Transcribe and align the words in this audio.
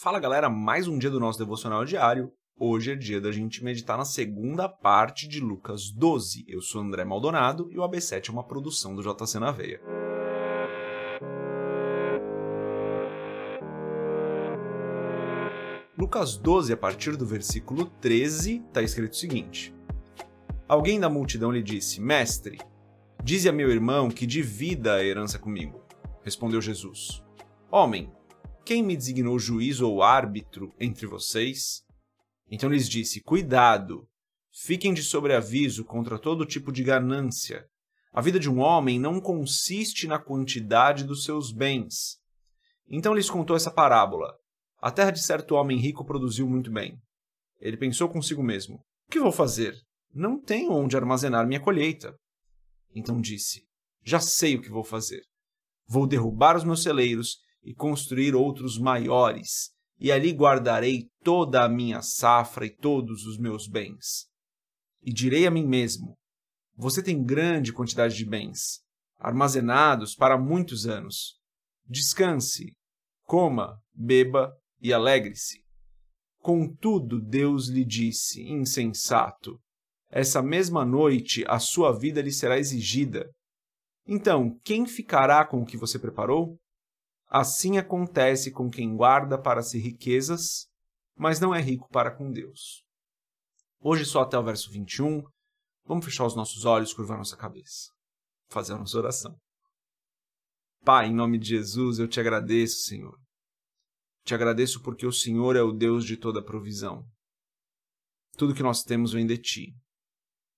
Fala 0.00 0.20
galera, 0.20 0.48
mais 0.48 0.86
um 0.86 0.96
dia 0.96 1.10
do 1.10 1.18
nosso 1.18 1.40
devocional 1.40 1.84
diário. 1.84 2.30
Hoje 2.56 2.92
é 2.92 2.94
dia 2.94 3.20
da 3.20 3.32
gente 3.32 3.64
meditar 3.64 3.98
na 3.98 4.04
segunda 4.04 4.68
parte 4.68 5.26
de 5.26 5.40
Lucas 5.40 5.90
12. 5.90 6.44
Eu 6.46 6.62
sou 6.62 6.80
André 6.80 7.04
Maldonado 7.04 7.68
e 7.72 7.76
o 7.80 7.82
AB7 7.82 8.28
é 8.28 8.32
uma 8.32 8.44
produção 8.44 8.94
do 8.94 9.02
JC 9.02 9.40
na 9.40 9.50
Veia. 9.50 9.80
Lucas 15.98 16.36
12, 16.36 16.72
a 16.72 16.76
partir 16.76 17.16
do 17.16 17.26
versículo 17.26 17.86
13, 18.00 18.62
está 18.68 18.80
escrito 18.80 19.14
o 19.14 19.16
seguinte: 19.16 19.74
Alguém 20.68 21.00
da 21.00 21.10
multidão 21.10 21.50
lhe 21.50 21.60
disse: 21.60 22.00
Mestre, 22.00 22.58
dize 23.20 23.48
a 23.48 23.52
meu 23.52 23.68
irmão 23.68 24.08
que 24.08 24.28
divida 24.28 24.94
a 24.94 25.04
herança 25.04 25.40
comigo. 25.40 25.82
Respondeu 26.22 26.60
Jesus: 26.60 27.20
Homem, 27.68 28.12
quem 28.68 28.82
me 28.82 28.94
designou 28.94 29.38
juiz 29.38 29.80
ou 29.80 30.02
árbitro 30.02 30.74
entre 30.78 31.06
vocês? 31.06 31.82
Então 32.50 32.68
lhes 32.68 32.86
disse: 32.86 33.22
Cuidado, 33.22 34.06
fiquem 34.52 34.92
de 34.92 35.02
sobreaviso 35.02 35.86
contra 35.86 36.18
todo 36.18 36.44
tipo 36.44 36.70
de 36.70 36.84
ganância. 36.84 37.66
A 38.12 38.20
vida 38.20 38.38
de 38.38 38.50
um 38.50 38.58
homem 38.58 39.00
não 39.00 39.22
consiste 39.22 40.06
na 40.06 40.18
quantidade 40.18 41.04
dos 41.04 41.24
seus 41.24 41.50
bens. 41.50 42.18
Então 42.86 43.14
lhes 43.14 43.30
contou 43.30 43.56
essa 43.56 43.70
parábola. 43.70 44.34
A 44.82 44.90
terra 44.90 45.12
de 45.12 45.22
certo 45.22 45.54
homem 45.54 45.78
rico 45.78 46.04
produziu 46.04 46.46
muito 46.46 46.70
bem. 46.70 47.00
Ele 47.60 47.78
pensou 47.78 48.06
consigo 48.06 48.42
mesmo: 48.42 48.74
O 48.76 49.10
que 49.10 49.18
vou 49.18 49.32
fazer? 49.32 49.80
Não 50.12 50.38
tenho 50.38 50.72
onde 50.72 50.94
armazenar 50.94 51.46
minha 51.46 51.58
colheita. 51.58 52.14
Então 52.94 53.18
disse: 53.18 53.62
Já 54.04 54.20
sei 54.20 54.56
o 54.56 54.60
que 54.60 54.68
vou 54.68 54.84
fazer. 54.84 55.22
Vou 55.86 56.06
derrubar 56.06 56.54
os 56.54 56.64
meus 56.64 56.82
celeiros 56.82 57.47
e 57.68 57.74
construir 57.74 58.34
outros 58.34 58.78
maiores, 58.78 59.72
e 60.00 60.10
ali 60.10 60.32
guardarei 60.32 61.06
toda 61.22 61.62
a 61.62 61.68
minha 61.68 62.00
safra 62.00 62.64
e 62.64 62.74
todos 62.74 63.26
os 63.26 63.38
meus 63.38 63.68
bens. 63.68 64.26
E 65.02 65.12
direi 65.12 65.46
a 65.46 65.50
mim 65.50 65.66
mesmo: 65.66 66.16
Você 66.74 67.02
tem 67.02 67.22
grande 67.22 67.70
quantidade 67.70 68.16
de 68.16 68.24
bens, 68.24 68.80
armazenados 69.18 70.14
para 70.14 70.38
muitos 70.38 70.86
anos. 70.86 71.38
Descanse, 71.86 72.72
coma, 73.24 73.78
beba 73.92 74.50
e 74.80 74.90
alegre-se. 74.90 75.62
Contudo, 76.40 77.20
Deus 77.20 77.68
lhe 77.68 77.84
disse, 77.84 78.40
insensato: 78.40 79.60
Essa 80.10 80.40
mesma 80.40 80.86
noite 80.86 81.44
a 81.46 81.58
sua 81.58 81.92
vida 81.92 82.22
lhe 82.22 82.32
será 82.32 82.58
exigida. 82.58 83.30
Então, 84.06 84.58
quem 84.64 84.86
ficará 84.86 85.44
com 85.46 85.60
o 85.60 85.66
que 85.66 85.76
você 85.76 85.98
preparou? 85.98 86.56
Assim 87.28 87.76
acontece 87.76 88.50
com 88.50 88.70
quem 88.70 88.96
guarda 88.96 89.38
para 89.38 89.62
si 89.62 89.78
riquezas, 89.78 90.66
mas 91.14 91.38
não 91.38 91.54
é 91.54 91.60
rico 91.60 91.86
para 91.90 92.10
com 92.10 92.32
Deus. 92.32 92.82
Hoje, 93.80 94.06
só 94.06 94.22
até 94.22 94.38
o 94.38 94.42
verso 94.42 94.70
21, 94.70 95.22
vamos 95.84 96.04
fechar 96.06 96.24
os 96.24 96.34
nossos 96.34 96.64
olhos, 96.64 96.94
curvar 96.94 97.18
nossa 97.18 97.36
cabeça, 97.36 97.92
fazer 98.48 98.72
a 98.72 98.78
nossa 98.78 98.96
oração. 98.96 99.36
Pai, 100.82 101.08
em 101.08 101.14
nome 101.14 101.38
de 101.38 101.48
Jesus, 101.48 101.98
eu 101.98 102.08
te 102.08 102.18
agradeço, 102.18 102.84
Senhor. 102.84 103.14
Te 104.24 104.34
agradeço 104.34 104.80
porque 104.80 105.06
o 105.06 105.12
Senhor 105.12 105.54
é 105.54 105.62
o 105.62 105.72
Deus 105.72 106.06
de 106.06 106.16
toda 106.16 106.42
provisão. 106.42 107.04
Tudo 108.38 108.54
que 108.54 108.62
nós 108.62 108.82
temos 108.82 109.12
vem 109.12 109.26
de 109.26 109.36
ti. 109.36 109.74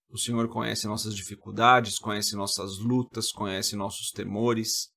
O 0.08 0.18
Senhor 0.18 0.48
conhece 0.48 0.86
nossas 0.86 1.14
dificuldades, 1.16 1.98
conhece 1.98 2.36
nossas 2.36 2.78
lutas, 2.78 3.32
conhece 3.32 3.74
nossos 3.74 4.10
temores 4.10 4.88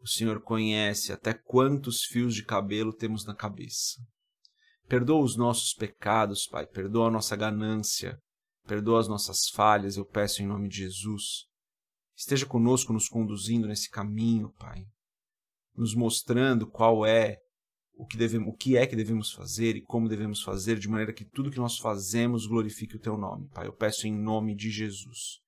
o 0.00 0.08
Senhor 0.08 0.40
conhece 0.40 1.12
até 1.12 1.34
quantos 1.34 2.04
fios 2.04 2.34
de 2.34 2.44
cabelo 2.44 2.92
temos 2.92 3.24
na 3.24 3.34
cabeça. 3.34 4.00
Perdoa 4.88 5.22
os 5.22 5.36
nossos 5.36 5.74
pecados, 5.74 6.46
Pai, 6.46 6.66
perdoa 6.66 7.08
a 7.08 7.10
nossa 7.10 7.34
ganância, 7.34 8.20
perdoa 8.66 9.00
as 9.00 9.08
nossas 9.08 9.48
falhas, 9.48 9.96
eu 9.96 10.04
peço 10.04 10.42
em 10.42 10.46
nome 10.46 10.68
de 10.68 10.76
Jesus. 10.76 11.46
Esteja 12.16 12.46
conosco, 12.46 12.92
nos 12.92 13.08
conduzindo 13.08 13.66
nesse 13.66 13.90
caminho, 13.90 14.52
Pai, 14.58 14.84
nos 15.74 15.94
mostrando 15.94 16.66
qual 16.66 17.04
é 17.04 17.38
o 17.96 18.06
que, 18.06 18.16
devemos, 18.16 18.48
o 18.48 18.56
que 18.56 18.76
é 18.76 18.86
que 18.86 18.94
devemos 18.94 19.32
fazer 19.32 19.74
e 19.76 19.82
como 19.82 20.08
devemos 20.08 20.42
fazer, 20.42 20.78
de 20.78 20.88
maneira 20.88 21.12
que 21.12 21.24
tudo 21.24 21.50
que 21.50 21.58
nós 21.58 21.78
fazemos 21.78 22.46
glorifique 22.46 22.96
o 22.96 23.00
Teu 23.00 23.16
nome, 23.16 23.48
Pai. 23.48 23.66
Eu 23.66 23.72
peço 23.72 24.06
em 24.06 24.12
nome 24.12 24.54
de 24.54 24.70
Jesus. 24.70 25.40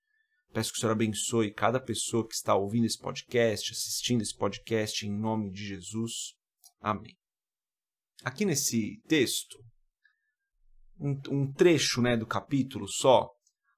Peço 0.53 0.73
que 0.73 0.79
o 0.79 0.81
Senhor 0.81 0.93
abençoe 0.93 1.53
cada 1.53 1.79
pessoa 1.79 2.27
que 2.27 2.35
está 2.35 2.55
ouvindo 2.55 2.87
esse 2.87 2.99
podcast, 2.99 3.73
assistindo 3.73 4.23
esse 4.23 4.37
podcast, 4.37 5.07
em 5.07 5.13
nome 5.13 5.51
de 5.51 5.67
Jesus. 5.67 6.35
Amém. 6.81 7.17
Aqui 8.25 8.45
nesse 8.45 9.01
texto, 9.07 9.59
um, 10.99 11.21
um 11.31 11.53
trecho 11.53 12.01
né, 12.01 12.17
do 12.17 12.27
capítulo 12.27 12.89
só, 12.89 13.31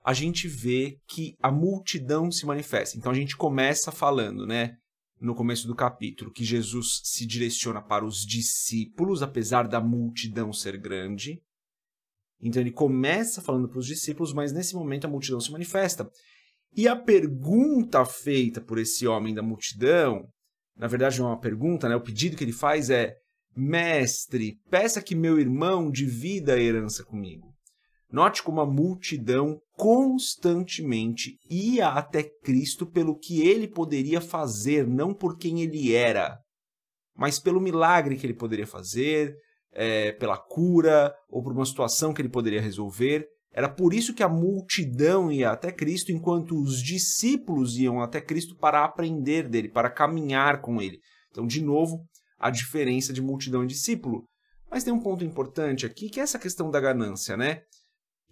a 0.05 0.15
gente 0.15 0.49
vê 0.49 0.99
que 1.07 1.35
a 1.43 1.51
multidão 1.51 2.31
se 2.31 2.47
manifesta. 2.47 2.97
Então 2.97 3.13
a 3.13 3.15
gente 3.15 3.37
começa 3.37 3.93
falando, 3.93 4.47
né, 4.47 4.77
no 5.21 5.35
começo 5.35 5.67
do 5.67 5.75
capítulo, 5.75 6.33
que 6.33 6.45
Jesus 6.45 7.01
se 7.05 7.27
direciona 7.27 7.83
para 7.83 8.07
os 8.07 8.25
discípulos, 8.25 9.23
apesar 9.23 9.69
da 9.69 9.81
multidão 9.81 10.53
ser 10.53 10.79
grande. 10.79 11.43
Então 12.41 12.63
ele 12.63 12.73
começa 12.73 13.43
falando 13.43 13.69
para 13.69 13.79
os 13.79 13.87
discípulos, 13.87 14.33
mas 14.33 14.53
nesse 14.53 14.75
momento 14.75 15.05
a 15.05 15.11
multidão 15.11 15.41
se 15.41 15.53
manifesta. 15.53 16.11
E 16.77 16.87
a 16.87 16.95
pergunta 16.95 18.05
feita 18.05 18.61
por 18.61 18.79
esse 18.79 19.07
homem 19.07 19.35
da 19.35 19.43
multidão, 19.43 20.29
na 20.77 20.87
verdade 20.87 21.19
não 21.19 21.27
é 21.27 21.31
uma 21.31 21.41
pergunta, 21.41 21.89
né? 21.89 21.97
o 21.97 22.03
pedido 22.03 22.37
que 22.37 22.45
ele 22.45 22.53
faz 22.53 22.91
é: 22.91 23.15
Mestre, 23.57 24.57
peça 24.71 25.03
que 25.03 25.15
meu 25.15 25.39
irmão 25.39 25.91
divida 25.91 26.55
a 26.55 26.61
herança 26.61 27.05
comigo. 27.05 27.51
Note 28.13 28.43
como 28.43 28.61
a 28.61 28.67
multidão 28.67 29.61
constantemente 29.73 31.37
ia 31.49 31.89
até 31.89 32.25
Cristo 32.43 32.85
pelo 32.85 33.17
que 33.17 33.47
ele 33.47 33.69
poderia 33.69 34.21
fazer, 34.21 34.87
não 34.87 35.15
por 35.15 35.37
quem 35.37 35.63
ele 35.63 35.95
era, 35.95 36.39
mas 37.17 37.39
pelo 37.39 37.61
milagre 37.61 38.17
que 38.17 38.27
ele 38.27 38.35
poderia 38.35 38.67
fazer, 38.67 39.37
é, 39.73 40.13
pela 40.13 40.37
cura 40.37 41.15
ou 41.29 41.43
por 41.43 41.53
uma 41.53 41.65
situação 41.65 42.13
que 42.13 42.21
ele 42.21 42.29
poderia 42.29 42.61
resolver. 42.61 43.27
Era 43.53 43.69
por 43.69 43.93
isso 43.93 44.15
que 44.15 44.23
a 44.23 44.29
multidão 44.29 45.31
ia 45.31 45.51
até 45.51 45.73
Cristo, 45.73 46.13
enquanto 46.13 46.61
os 46.61 46.81
discípulos 46.81 47.77
iam 47.77 48.01
até 48.01 48.21
Cristo 48.21 48.57
para 48.57 48.85
aprender 48.85 49.49
dele, 49.49 49.69
para 49.69 49.91
caminhar 49.91 50.61
com 50.61 50.81
ele. 50.81 51.01
Então, 51.31 51.47
de 51.47 51.61
novo, 51.61 52.05
a 52.39 52.49
diferença 52.49 53.13
de 53.13 53.21
multidão 53.21 53.65
e 53.65 53.67
discípulo. 53.67 54.25
Mas 54.71 54.85
tem 54.85 54.93
um 54.93 55.01
ponto 55.01 55.25
importante 55.25 55.85
aqui, 55.85 56.09
que 56.09 56.21
é 56.21 56.23
essa 56.23 56.39
questão 56.39 56.71
da 56.71 56.81
ganância, 56.81 57.37
né? 57.37 57.63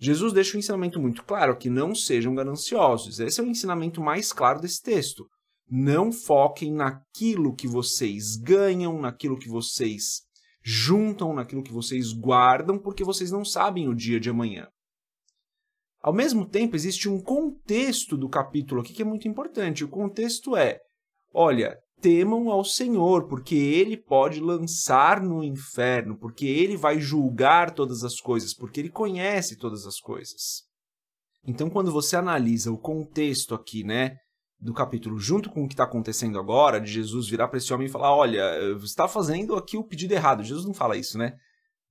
Jesus 0.00 0.32
deixa 0.32 0.56
um 0.56 0.60
ensinamento 0.60 1.00
muito 1.00 1.24
claro 1.24 1.56
que 1.56 1.68
não 1.68 1.92
sejam 1.94 2.32
gananciosos. 2.32 3.18
Esse 3.18 3.40
é 3.40 3.42
o 3.42 3.48
ensinamento 3.48 4.00
mais 4.00 4.32
claro 4.32 4.60
desse 4.60 4.80
texto. 4.80 5.26
Não 5.68 6.12
foquem 6.12 6.72
naquilo 6.72 7.54
que 7.54 7.66
vocês 7.66 8.36
ganham, 8.36 9.00
naquilo 9.00 9.36
que 9.36 9.48
vocês 9.48 10.22
juntam, 10.62 11.34
naquilo 11.34 11.62
que 11.62 11.72
vocês 11.72 12.12
guardam, 12.12 12.78
porque 12.78 13.02
vocês 13.02 13.32
não 13.32 13.44
sabem 13.44 13.88
o 13.88 13.94
dia 13.94 14.20
de 14.20 14.30
amanhã. 14.30 14.68
Ao 16.00 16.12
mesmo 16.12 16.46
tempo, 16.46 16.76
existe 16.76 17.08
um 17.08 17.20
contexto 17.20 18.16
do 18.16 18.28
capítulo 18.28 18.80
aqui 18.80 18.92
que 18.92 19.02
é 19.02 19.04
muito 19.04 19.26
importante. 19.26 19.84
O 19.84 19.88
contexto 19.88 20.56
é: 20.56 20.78
olha, 21.34 21.76
temam 22.00 22.50
ao 22.50 22.64
Senhor, 22.64 23.26
porque 23.26 23.54
ele 23.54 23.96
pode 23.96 24.40
lançar 24.40 25.20
no 25.20 25.42
inferno, 25.42 26.16
porque 26.16 26.46
ele 26.46 26.76
vai 26.76 27.00
julgar 27.00 27.72
todas 27.74 28.04
as 28.04 28.20
coisas, 28.20 28.54
porque 28.54 28.80
ele 28.80 28.90
conhece 28.90 29.56
todas 29.56 29.86
as 29.86 29.98
coisas. 29.98 30.62
Então, 31.44 31.68
quando 31.68 31.90
você 31.90 32.16
analisa 32.16 32.70
o 32.70 32.78
contexto 32.78 33.54
aqui, 33.54 33.82
né, 33.82 34.16
do 34.60 34.74
capítulo, 34.74 35.18
junto 35.18 35.50
com 35.50 35.64
o 35.64 35.68
que 35.68 35.74
está 35.74 35.84
acontecendo 35.84 36.38
agora, 36.38 36.80
de 36.80 36.90
Jesus 36.90 37.28
virar 37.28 37.48
para 37.48 37.58
esse 37.58 37.72
homem 37.72 37.86
e 37.86 37.90
falar: 37.90 38.14
Olha, 38.14 38.74
você 38.74 38.86
está 38.86 39.08
fazendo 39.08 39.54
aqui 39.54 39.76
o 39.76 39.84
pedido 39.84 40.12
errado. 40.12 40.42
Jesus 40.42 40.66
não 40.66 40.74
fala 40.74 40.96
isso, 40.96 41.16
né? 41.16 41.34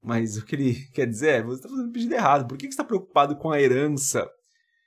Mas 0.04 0.38
o 0.38 0.46
que 0.46 0.56
ele 0.56 0.76
quer 0.94 1.08
dizer 1.08 1.30
é: 1.30 1.44
você 1.44 1.58
está 1.58 1.70
fazendo 1.70 1.92
pedido 1.92 2.14
errado. 2.14 2.48
Por 2.48 2.58
que 2.58 2.66
você 2.66 2.70
está 2.70 2.84
preocupado 2.84 3.36
com 3.38 3.52
a 3.52 3.62
herança? 3.62 4.28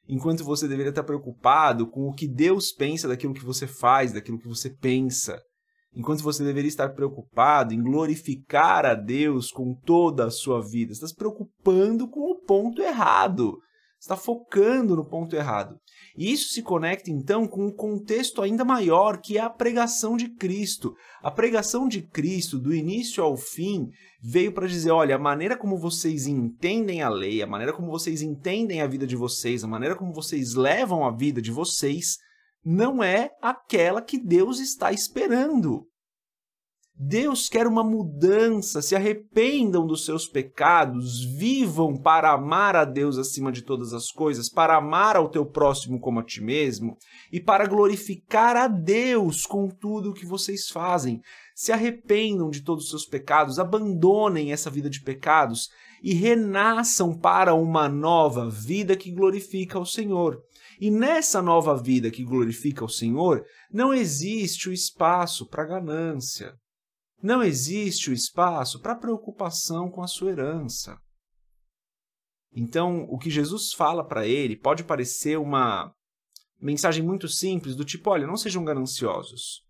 Enquanto 0.09 0.45
você 0.45 0.67
deveria 0.67 0.91
estar 0.91 1.05
preocupado 1.05 1.89
com 1.89 2.09
o 2.09 2.13
que 2.13 2.27
Deus 2.27 2.73
pensa 2.73 3.07
daquilo 3.07 3.35
que 3.35 3.45
você 3.45 3.67
faz, 3.67 4.13
daquilo 4.13 4.39
que 4.39 4.49
você 4.49 4.69
pensa. 4.69 5.41
Enquanto 5.95 6.23
você 6.23 6.45
deveria 6.45 6.69
estar 6.69 6.89
preocupado 6.91 7.75
em 7.75 7.83
glorificar 7.83 8.87
a 8.87 8.95
Deus 8.95 9.51
com 9.51 9.75
toda 9.75 10.27
a 10.27 10.31
sua 10.31 10.61
vida. 10.61 10.95
Você 10.95 10.99
está 10.99 11.09
se 11.09 11.17
preocupando 11.17 12.09
com 12.09 12.33
o 12.33 12.41
ponto 12.41 12.83
errado 12.83 13.57
está 14.01 14.17
focando 14.17 14.97
no 14.97 15.05
ponto 15.05 15.37
errado. 15.37 15.79
E 16.17 16.33
isso 16.33 16.49
se 16.53 16.63
conecta 16.63 17.11
então 17.11 17.47
com 17.47 17.67
um 17.67 17.73
contexto 17.73 18.43
ainda 18.43 18.65
maior, 18.65 19.21
que 19.21 19.37
é 19.37 19.41
a 19.41 19.51
pregação 19.51 20.17
de 20.17 20.29
Cristo. 20.29 20.95
A 21.23 21.31
pregação 21.31 21.87
de 21.87 22.03
Cristo, 22.03 22.59
do 22.59 22.75
início 22.75 23.23
ao 23.23 23.37
fim, 23.37 23.89
veio 24.23 24.53
para 24.53 24.67
dizer: 24.67 24.91
olha, 24.91 25.17
a 25.17 25.19
maneira 25.19 25.57
como 25.57 25.79
vocês 25.79 26.27
entendem 26.27 27.03
a 27.03 27.09
lei, 27.09 27.43
a 27.43 27.47
maneira 27.47 27.73
como 27.73 27.91
vocês 27.91 28.23
entendem 28.23 28.81
a 28.81 28.87
vida 28.87 29.07
de 29.07 29.17
vocês, 29.17 29.63
a 29.63 29.69
maneira 29.69 29.95
como 29.95 30.13
vocês 30.13 30.55
levam 30.55 31.05
a 31.05 31.15
vida 31.15 31.41
de 31.43 31.51
vocês, 31.51 32.17
não 32.65 33.03
é 33.03 33.31
aquela 33.43 34.01
que 34.01 34.19
Deus 34.19 34.59
está 34.61 34.93
esperando. 34.93 35.87
Deus 37.03 37.49
quer 37.49 37.67
uma 37.67 37.83
mudança, 37.83 38.83
se 38.83 38.95
arrependam 38.95 39.87
dos 39.87 40.05
seus 40.05 40.27
pecados, 40.27 41.25
vivam 41.25 41.97
para 41.97 42.31
amar 42.31 42.77
a 42.77 42.85
Deus 42.85 43.17
acima 43.17 43.51
de 43.51 43.63
todas 43.63 43.95
as 43.95 44.11
coisas, 44.11 44.51
para 44.51 44.77
amar 44.77 45.17
ao 45.17 45.31
teu 45.31 45.47
próximo 45.47 45.99
como 45.99 46.21
a 46.21 46.23
ti 46.23 46.43
mesmo 46.43 46.99
e 47.33 47.41
para 47.41 47.67
glorificar 47.67 48.55
a 48.55 48.69
Deus 48.69 49.47
com 49.47 49.67
tudo 49.67 50.11
o 50.11 50.13
que 50.13 50.27
vocês 50.27 50.69
fazem. 50.69 51.23
Se 51.55 51.73
arrependam 51.73 52.51
de 52.51 52.61
todos 52.61 52.85
os 52.85 52.91
seus 52.91 53.07
pecados, 53.07 53.59
abandonem 53.59 54.53
essa 54.53 54.69
vida 54.69 54.91
de 54.91 55.01
pecados 55.01 55.71
e 56.03 56.13
renasçam 56.13 57.19
para 57.19 57.55
uma 57.55 57.89
nova 57.89 58.51
vida 58.51 58.95
que 58.95 59.11
glorifica 59.11 59.79
ao 59.79 59.87
Senhor. 59.87 60.39
E 60.79 60.91
nessa 60.91 61.41
nova 61.41 61.75
vida 61.75 62.11
que 62.11 62.23
glorifica 62.23 62.85
ao 62.85 62.91
Senhor, 62.91 63.43
não 63.73 63.95
existe 63.95 64.69
o 64.69 64.73
espaço 64.73 65.49
para 65.49 65.65
ganância. 65.65 66.53
Não 67.23 67.43
existe 67.43 68.11
o 68.11 68.15
espaço 68.15 68.81
para 68.81 68.97
preocupação 68.97 69.91
com 69.91 70.03
a 70.03 70.07
sua 70.07 70.31
herança. 70.31 70.99
Então, 72.53 73.05
o 73.09 73.19
que 73.19 73.31
Jesus 73.31 73.73
fala 73.73 74.05
para 74.05 74.27
ele 74.27 74.57
pode 74.57 74.83
parecer 74.85 75.39
uma 75.39 75.95
mensagem 76.61 77.03
muito 77.05 77.29
simples, 77.29 77.77
do 77.77 77.85
tipo: 77.85 78.11
olha, 78.11 78.27
não 78.27 78.37
sejam 78.37 78.65
gananciosos. 78.65 79.63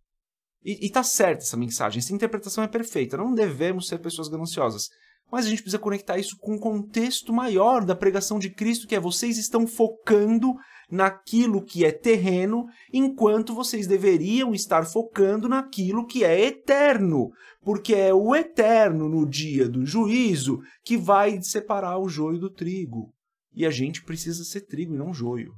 E, 0.62 0.87
e 0.87 0.91
tá 0.91 1.02
certa 1.02 1.43
essa 1.43 1.56
mensagem, 1.56 1.99
essa 1.99 2.14
interpretação 2.14 2.62
é 2.62 2.69
perfeita. 2.69 3.17
Não 3.17 3.35
devemos 3.35 3.88
ser 3.88 3.99
pessoas 3.99 4.29
gananciosas. 4.29 4.88
Mas 5.30 5.46
a 5.46 5.48
gente 5.48 5.62
precisa 5.62 5.78
conectar 5.78 6.18
isso 6.18 6.36
com 6.38 6.54
o 6.54 6.60
contexto 6.60 7.32
maior 7.32 7.84
da 7.84 7.94
pregação 7.94 8.38
de 8.38 8.50
Cristo, 8.50 8.86
que 8.86 8.94
é 8.94 9.00
vocês 9.00 9.38
estão 9.38 9.66
focando 9.66 10.54
naquilo 10.90 11.64
que 11.64 11.84
é 11.84 11.92
terreno, 11.92 12.66
enquanto 12.92 13.54
vocês 13.54 13.86
deveriam 13.86 14.52
estar 14.52 14.84
focando 14.84 15.48
naquilo 15.48 16.04
que 16.04 16.24
é 16.24 16.46
eterno, 16.46 17.30
porque 17.62 17.94
é 17.94 18.12
o 18.12 18.34
eterno 18.34 19.08
no 19.08 19.24
dia 19.24 19.68
do 19.68 19.86
juízo 19.86 20.58
que 20.82 20.96
vai 20.96 21.40
separar 21.42 21.98
o 21.98 22.08
joio 22.08 22.38
do 22.38 22.50
trigo. 22.50 23.14
E 23.52 23.64
a 23.64 23.70
gente 23.70 24.02
precisa 24.02 24.44
ser 24.44 24.62
trigo 24.62 24.94
e 24.94 24.98
não 24.98 25.14
joio. 25.14 25.52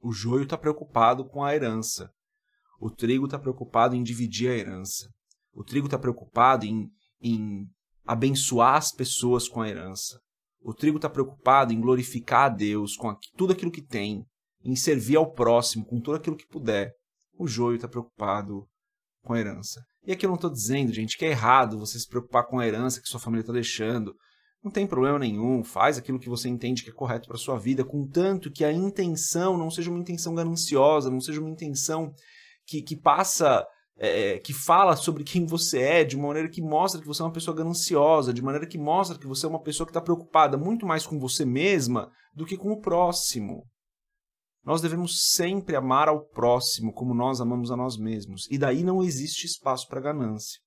O 0.00 0.12
joio 0.12 0.44
está 0.44 0.56
preocupado 0.56 1.26
com 1.26 1.42
a 1.42 1.54
herança. 1.54 2.10
O 2.78 2.90
trigo 2.90 3.24
está 3.24 3.38
preocupado 3.38 3.94
em 3.94 4.02
dividir 4.02 4.50
a 4.50 4.54
herança. 4.54 5.08
O 5.52 5.64
trigo 5.64 5.86
está 5.86 5.98
preocupado 5.98 6.66
em, 6.66 6.90
em 7.20 7.66
abençoar 8.06 8.76
as 8.76 8.92
pessoas 8.92 9.48
com 9.48 9.60
a 9.60 9.68
herança. 9.68 10.18
O 10.60 10.74
trigo 10.74 10.96
está 10.96 11.08
preocupado 11.08 11.72
em 11.72 11.80
glorificar 11.80 12.46
a 12.46 12.48
Deus 12.48 12.96
com 12.96 13.14
tudo 13.36 13.52
aquilo 13.52 13.70
que 13.70 13.82
tem, 13.82 14.24
em 14.64 14.74
servir 14.74 15.16
ao 15.16 15.32
próximo 15.32 15.84
com 15.84 16.00
tudo 16.00 16.16
aquilo 16.16 16.36
que 16.36 16.46
puder. 16.46 16.92
O 17.38 17.46
joio 17.46 17.76
está 17.76 17.86
preocupado 17.86 18.66
com 19.22 19.32
a 19.32 19.38
herança. 19.38 19.80
E 20.06 20.12
aqui 20.12 20.24
eu 20.24 20.28
não 20.28 20.36
estou 20.36 20.50
dizendo, 20.50 20.92
gente, 20.92 21.18
que 21.18 21.24
é 21.24 21.30
errado 21.30 21.78
você 21.78 21.98
se 21.98 22.08
preocupar 22.08 22.46
com 22.46 22.58
a 22.58 22.66
herança 22.66 23.00
que 23.00 23.08
sua 23.08 23.20
família 23.20 23.42
está 23.42 23.52
deixando. 23.52 24.14
Não 24.62 24.70
tem 24.70 24.86
problema 24.86 25.18
nenhum, 25.18 25.62
faz 25.62 25.98
aquilo 25.98 26.18
que 26.18 26.28
você 26.28 26.48
entende 26.48 26.82
que 26.82 26.90
é 26.90 26.92
correto 26.92 27.28
para 27.28 27.36
sua 27.36 27.58
vida, 27.58 27.84
contanto 27.84 28.50
que 28.50 28.64
a 28.64 28.72
intenção 28.72 29.56
não 29.56 29.70
seja 29.70 29.90
uma 29.90 30.00
intenção 30.00 30.34
gananciosa, 30.34 31.10
não 31.10 31.20
seja 31.20 31.40
uma 31.40 31.50
intenção 31.50 32.12
que, 32.66 32.82
que 32.82 32.96
passa 32.96 33.64
é, 33.98 34.34
é, 34.34 34.38
que 34.38 34.52
fala 34.52 34.94
sobre 34.94 35.24
quem 35.24 35.46
você 35.46 35.80
é, 35.80 36.04
de 36.04 36.16
uma 36.16 36.28
maneira 36.28 36.50
que 36.50 36.60
mostra 36.60 37.00
que 37.00 37.06
você 37.06 37.22
é 37.22 37.24
uma 37.24 37.32
pessoa 37.32 37.56
gananciosa, 37.56 38.32
de 38.32 38.42
maneira 38.42 38.66
que 38.66 38.76
mostra 38.76 39.18
que 39.18 39.26
você 39.26 39.46
é 39.46 39.48
uma 39.48 39.62
pessoa 39.62 39.86
que 39.86 39.90
está 39.90 40.00
preocupada 40.00 40.58
muito 40.58 40.84
mais 40.84 41.06
com 41.06 41.18
você 41.18 41.44
mesma 41.44 42.10
do 42.34 42.44
que 42.44 42.56
com 42.56 42.70
o 42.72 42.80
próximo. 42.80 43.64
Nós 44.62 44.82
devemos 44.82 45.32
sempre 45.32 45.76
amar 45.76 46.08
ao 46.08 46.26
próximo 46.26 46.92
como 46.92 47.14
nós 47.14 47.40
amamos 47.40 47.70
a 47.70 47.76
nós 47.76 47.96
mesmos, 47.96 48.46
e 48.50 48.58
daí 48.58 48.82
não 48.82 49.02
existe 49.02 49.46
espaço 49.46 49.88
para 49.88 50.00
ganância. 50.00 50.60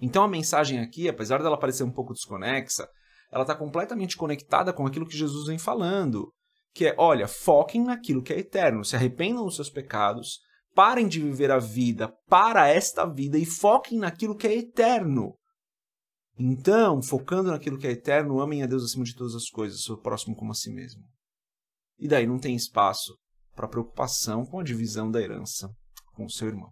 Então 0.00 0.24
a 0.24 0.28
mensagem 0.28 0.80
aqui, 0.80 1.08
apesar 1.08 1.42
dela 1.42 1.58
parecer 1.58 1.84
um 1.84 1.92
pouco 1.92 2.12
desconexa, 2.12 2.88
ela 3.30 3.42
está 3.42 3.54
completamente 3.54 4.16
conectada 4.16 4.72
com 4.72 4.86
aquilo 4.86 5.06
que 5.06 5.16
Jesus 5.16 5.46
vem 5.46 5.58
falando, 5.58 6.32
que 6.74 6.86
é, 6.86 6.94
olha, 6.98 7.28
foquem 7.28 7.84
naquilo 7.84 8.22
que 8.22 8.32
é 8.32 8.38
eterno, 8.38 8.84
se 8.84 8.96
arrependam 8.96 9.44
dos 9.44 9.54
seus 9.54 9.70
pecados, 9.70 10.40
Parem 10.74 11.06
de 11.06 11.20
viver 11.20 11.50
a 11.50 11.58
vida 11.58 12.08
para 12.28 12.68
esta 12.68 13.06
vida 13.06 13.38
e 13.38 13.46
foquem 13.46 13.98
naquilo 13.98 14.36
que 14.36 14.46
é 14.46 14.56
eterno. 14.56 15.36
Então, 16.36 17.00
focando 17.00 17.50
naquilo 17.50 17.78
que 17.78 17.86
é 17.86 17.92
eterno, 17.92 18.40
amem 18.40 18.62
a 18.62 18.66
Deus 18.66 18.84
acima 18.84 19.04
de 19.04 19.14
todas 19.14 19.34
as 19.34 19.48
coisas, 19.48 19.84
seu 19.84 19.96
próximo 19.96 20.34
como 20.34 20.50
a 20.50 20.54
si 20.54 20.72
mesmo. 20.72 21.02
E 21.98 22.08
daí 22.08 22.26
não 22.26 22.40
tem 22.40 22.56
espaço 22.56 23.16
para 23.54 23.68
preocupação 23.68 24.44
com 24.44 24.58
a 24.58 24.64
divisão 24.64 25.10
da 25.10 25.22
herança 25.22 25.70
com 26.14 26.24
o 26.24 26.30
seu 26.30 26.48
irmão. 26.48 26.70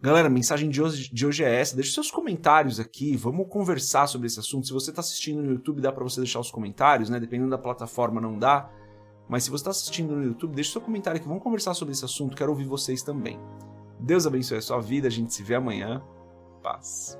Galera, 0.00 0.28
a 0.28 0.30
mensagem 0.30 0.68
de 0.68 0.82
hoje, 0.82 1.10
de 1.10 1.26
hoje 1.26 1.42
é 1.42 1.60
essa. 1.60 1.74
Deixe 1.74 1.92
seus 1.92 2.10
comentários 2.10 2.78
aqui, 2.78 3.16
vamos 3.16 3.48
conversar 3.48 4.06
sobre 4.06 4.26
esse 4.26 4.38
assunto. 4.38 4.66
Se 4.66 4.72
você 4.72 4.90
está 4.90 5.00
assistindo 5.00 5.42
no 5.42 5.52
YouTube, 5.52 5.80
dá 5.80 5.90
para 5.90 6.04
você 6.04 6.20
deixar 6.20 6.38
os 6.38 6.50
comentários, 6.50 7.08
né? 7.08 7.18
Dependendo 7.18 7.50
da 7.50 7.58
plataforma, 7.58 8.20
não 8.20 8.38
dá. 8.38 8.70
Mas 9.28 9.44
se 9.44 9.50
você 9.50 9.62
está 9.62 9.70
assistindo 9.70 10.14
no 10.14 10.24
YouTube, 10.24 10.54
deixe 10.54 10.70
seu 10.70 10.80
comentário 10.80 11.18
aqui, 11.18 11.28
vamos 11.28 11.42
conversar 11.42 11.74
sobre 11.74 11.92
esse 11.92 12.04
assunto, 12.04 12.36
quero 12.36 12.50
ouvir 12.50 12.64
vocês 12.64 13.02
também. 13.02 13.38
Deus 13.98 14.26
abençoe 14.26 14.58
a 14.58 14.62
sua 14.62 14.80
vida, 14.80 15.08
a 15.08 15.10
gente 15.10 15.32
se 15.32 15.42
vê 15.42 15.54
amanhã. 15.54 16.02
Paz. 16.62 17.18